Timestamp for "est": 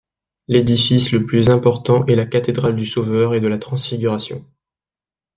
2.07-2.15